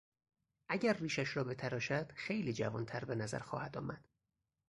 اگر 0.69 0.93
ریشش 0.93 1.37
را 1.37 1.43
بتراشد 1.43 2.11
خیلی 2.15 2.53
جوانتر 2.53 3.05
به 3.05 3.15
نظر 3.15 3.39
خواهد 3.39 3.77
آمد. 3.77 4.07